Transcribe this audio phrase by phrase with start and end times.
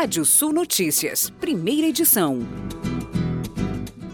[0.00, 2.38] Rádio Sul Notícias, primeira edição.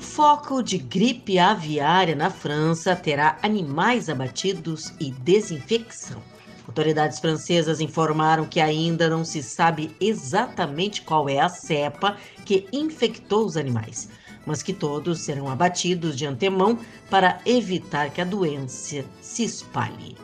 [0.01, 6.23] Foco de gripe aviária na França terá animais abatidos e desinfecção.
[6.67, 12.17] Autoridades francesas informaram que ainda não se sabe exatamente qual é a cepa
[12.47, 14.09] que infectou os animais,
[14.47, 16.79] mas que todos serão abatidos de antemão
[17.11, 20.24] para evitar que a doença se espalhe.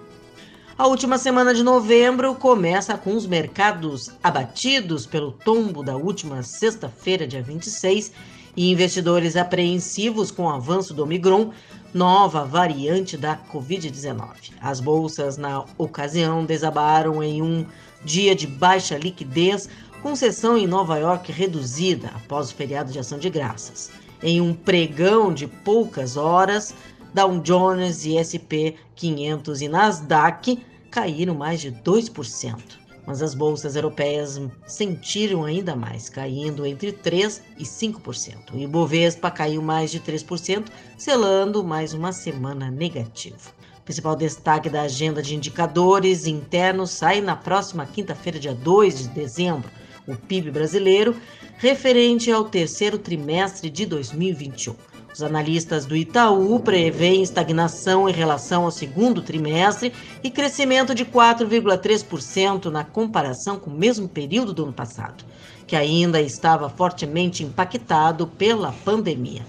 [0.80, 7.26] A última semana de novembro começa com os mercados abatidos pelo tombo da última sexta-feira,
[7.26, 8.10] dia 26,
[8.56, 11.52] e investidores apreensivos com o avanço do Omicron,
[11.92, 14.54] nova variante da Covid-19.
[14.58, 17.66] As bolsas, na ocasião, desabaram em um
[18.02, 19.68] dia de baixa liquidez,
[20.02, 23.90] com sessão em Nova York reduzida após o feriado de ação de graças.
[24.22, 26.74] Em um pregão de poucas horas,
[27.12, 32.80] Dow Jones e SP 500 e Nasdaq caíram mais de 2%.
[33.06, 38.52] Mas as bolsas europeias sentiram ainda mais, caindo entre 3% e 5%.
[38.52, 43.36] O Ibovespa caiu mais de 3%, selando mais uma semana negativa.
[43.78, 49.08] O principal destaque da agenda de indicadores internos sai na próxima quinta-feira, dia 2 de
[49.08, 49.68] dezembro,
[50.06, 51.16] o PIB brasileiro,
[51.58, 54.89] referente ao terceiro trimestre de 2021.
[55.12, 62.66] Os analistas do Itaú preveem estagnação em relação ao segundo trimestre e crescimento de 4,3%
[62.66, 65.24] na comparação com o mesmo período do ano passado,
[65.66, 69.44] que ainda estava fortemente impactado pela pandemia.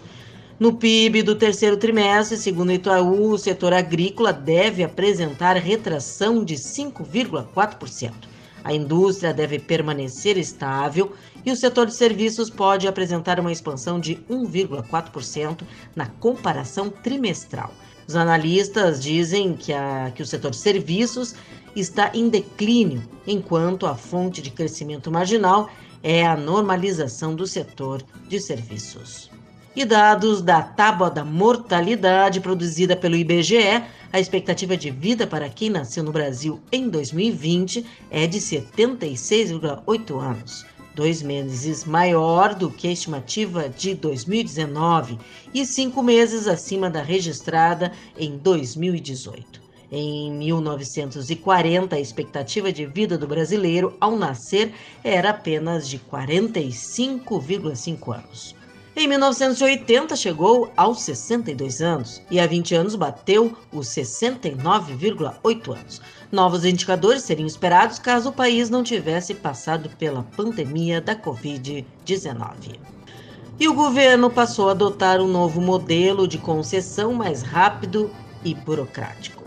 [0.60, 6.56] No PIB do terceiro trimestre, segundo o Itaú, o setor agrícola deve apresentar retração de
[6.56, 8.12] 5,4%.
[8.64, 11.14] A indústria deve permanecer estável
[11.46, 15.64] e o setor de serviços pode apresentar uma expansão de 1,4%
[15.96, 17.72] na comparação trimestral.
[18.08, 21.34] Os analistas dizem que, a, que o setor de serviços
[21.76, 25.70] está em declínio, enquanto a fonte de crescimento marginal
[26.04, 29.32] é a normalização do setor de serviços.
[29.74, 35.70] E dados da tábua da mortalidade produzida pelo IBGE, a expectativa de vida para quem
[35.70, 42.92] nasceu no Brasil em 2020 é de 76,8 anos dois meses maior do que a
[42.92, 45.18] estimativa de 2019
[45.54, 49.62] e cinco meses acima da registrada em 2018.
[49.90, 58.61] Em 1940, a expectativa de vida do brasileiro ao nascer era apenas de 45,5 anos.
[58.94, 66.02] Em 1980 chegou aos 62 anos e há 20 anos bateu os 69,8 anos.
[66.30, 72.80] Novos indicadores seriam esperados caso o país não tivesse passado pela pandemia da Covid-19.
[73.58, 78.12] E o governo passou a adotar um novo modelo de concessão mais rápido
[78.44, 79.46] e burocrático.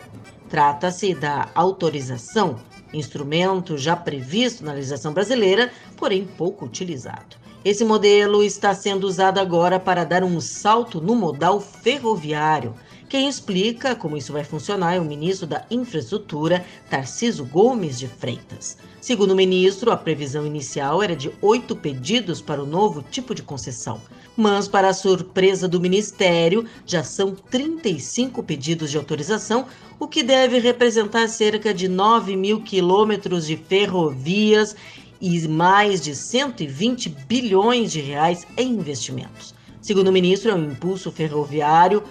[0.48, 2.56] Trata-se da autorização,
[2.94, 7.43] instrumento já previsto na legislação brasileira, porém pouco utilizado.
[7.64, 12.74] Esse modelo está sendo usado agora para dar um salto no modal ferroviário.
[13.08, 18.76] Quem explica como isso vai funcionar é o ministro da Infraestrutura, Tarciso Gomes de Freitas.
[19.00, 23.42] Segundo o ministro, a previsão inicial era de oito pedidos para o novo tipo de
[23.42, 23.98] concessão.
[24.36, 29.66] Mas, para a surpresa do Ministério, já são 35 pedidos de autorização,
[29.98, 34.74] o que deve representar cerca de 9 mil quilômetros de ferrovias
[35.20, 39.54] e mais de 120 bilhões de reais em investimentos.
[39.80, 42.02] Segundo o ministro, é um impulso ferroviário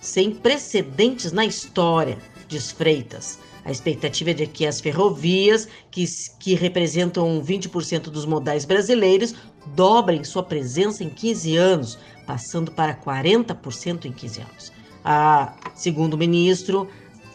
[0.00, 3.38] sem precedentes na história, diz Freitas.
[3.64, 6.04] A expectativa é de que as ferrovias, que,
[6.38, 9.34] que representam 20% dos modais brasileiros,
[9.74, 14.72] dobrem sua presença em 15 anos, passando para 40% em 15 anos.
[15.04, 16.88] Ah, segundo o ministro,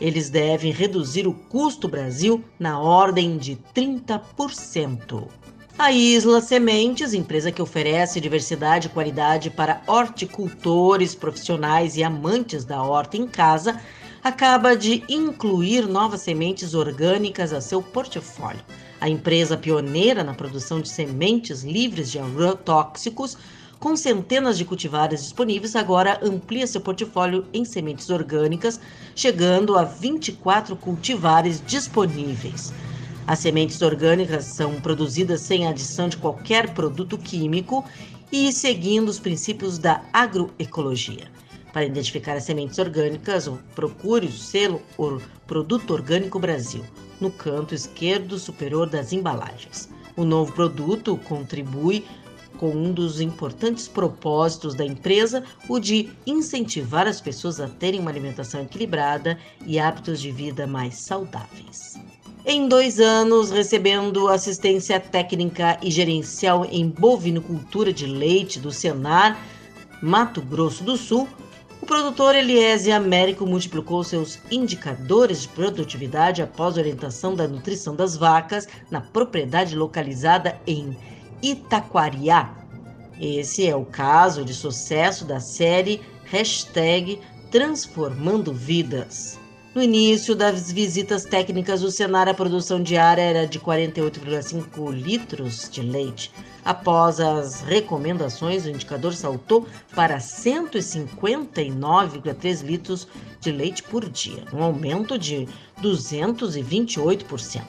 [0.03, 5.29] eles devem reduzir o custo Brasil na ordem de 30%.
[5.79, 12.83] A Isla Sementes, empresa que oferece diversidade e qualidade para horticultores, profissionais e amantes da
[12.83, 13.79] horta em casa,
[14.21, 18.61] acaba de incluir novas sementes orgânicas a seu portfólio.
[18.99, 23.37] A empresa pioneira na produção de sementes livres de agrotóxicos
[23.83, 28.79] com centenas de cultivares disponíveis, agora amplia seu portfólio em sementes orgânicas,
[29.13, 32.73] chegando a 24 cultivares disponíveis.
[33.27, 37.83] As sementes orgânicas são produzidas sem adição de qualquer produto químico
[38.31, 41.27] e seguindo os princípios da agroecologia.
[41.73, 46.85] Para identificar as sementes orgânicas, procure o selo or Produto Orgânico Brasil,
[47.19, 49.89] no canto esquerdo superior das embalagens.
[50.15, 52.05] O novo produto contribui
[52.57, 58.11] com um dos importantes propósitos da empresa, o de incentivar as pessoas a terem uma
[58.11, 61.99] alimentação equilibrada e hábitos de vida mais saudáveis.
[62.45, 69.39] em dois anos, recebendo assistência técnica e gerencial em bovinocultura de leite do Senar,
[70.01, 71.27] Mato Grosso do Sul,
[71.83, 78.69] o produtor Eliese Américo multiplicou seus indicadores de produtividade após orientação da nutrição das vacas
[78.89, 80.95] na propriedade localizada em
[81.43, 82.55] Itaquariá.
[83.19, 87.19] Esse é o caso de sucesso da série Hashtag
[87.51, 89.37] Transformando Vidas.
[89.75, 95.81] No início das visitas técnicas, o cenário a produção diária era de 48,5 litros de
[95.81, 96.31] leite.
[96.63, 103.05] Após as recomendações, o indicador saltou para 159,3 litros
[103.41, 105.45] de leite por dia, um aumento de
[105.81, 107.61] 228%.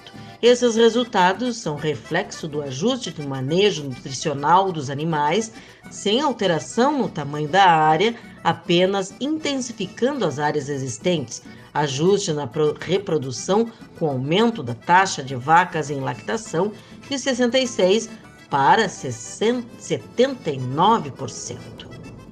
[0.45, 5.51] Esses resultados são reflexo do ajuste do manejo nutricional dos animais,
[5.91, 8.15] sem alteração no tamanho da área,
[8.45, 11.41] apenas intensificando as áreas existentes
[11.73, 12.47] ajuste na
[12.79, 16.73] reprodução com aumento da taxa de vacas em lactação
[17.09, 18.11] de 66%
[18.51, 21.57] para 79%.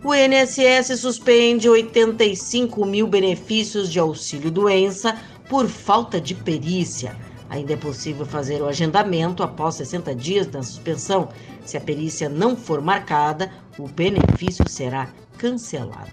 [0.04, 5.16] O INSS suspende 85 mil benefícios de auxílio-doença
[5.48, 7.31] por falta de perícia.
[7.52, 11.28] Ainda é possível fazer o agendamento após 60 dias da suspensão.
[11.66, 16.12] Se a perícia não for marcada, o benefício será cancelado.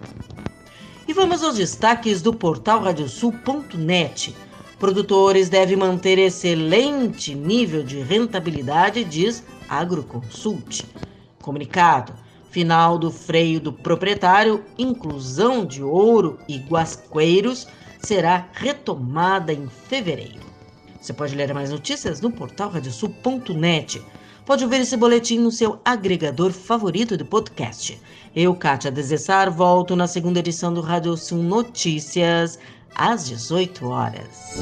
[1.07, 4.35] E vamos aos destaques do portal radiosul.net.
[4.77, 10.83] Produtores devem manter excelente nível de rentabilidade, diz Agroconsult.
[11.41, 12.11] Comunicado.
[12.49, 17.65] Final do freio do proprietário, inclusão de ouro e guasqueiros
[18.01, 20.49] será retomada em fevereiro.
[20.99, 24.01] Você pode ler mais notícias no portal radiosul.net.
[24.45, 28.01] Pode ouvir esse boletim no seu agregador favorito de podcast.
[28.35, 32.59] Eu, Kátia Desessar, volto na segunda edição do Rádio Sul Notícias,
[32.95, 34.55] às 18 horas.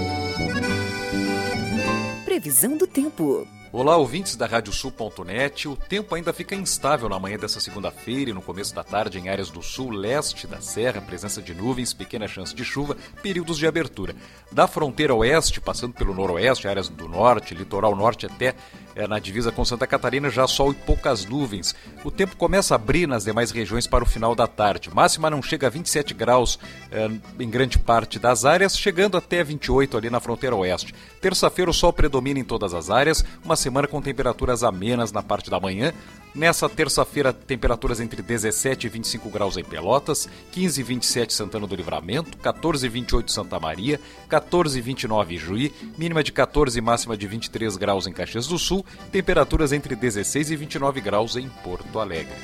[2.25, 3.47] Previsão do tempo.
[3.69, 5.67] Olá, ouvintes da Radiosul.net.
[5.67, 9.27] O tempo ainda fica instável na manhã dessa segunda-feira e no começo da tarde em
[9.27, 13.67] áreas do sul, leste da serra, presença de nuvens, pequena chance de chuva, períodos de
[13.67, 14.15] abertura.
[14.49, 18.55] Da fronteira oeste, passando pelo noroeste, áreas do norte, litoral norte até
[18.97, 21.75] é, na divisa com Santa Catarina, já sol e poucas nuvens.
[22.03, 24.89] O tempo começa a abrir nas demais regiões para o final da tarde.
[24.91, 26.57] Máxima não chega a 27 graus
[26.91, 27.07] é,
[27.39, 30.95] em grande parte das áreas, chegando até 28 ali na fronteira oeste.
[31.21, 35.51] Terça-feira o sol predomina em todas as áreas, uma semana com temperaturas amenas na parte
[35.51, 35.93] da manhã.
[36.33, 41.75] Nessa terça-feira, temperaturas entre 17 e 25 graus em Pelotas, 15 e 27 Santana do
[41.75, 43.99] Livramento, 14 e 28 Santa Maria,
[44.29, 48.59] 14 e 29 Juí, mínima de 14 e máxima de 23 graus em Caxias do
[48.59, 52.35] Sul, temperaturas entre 16 e 29 graus em Porto Alegre.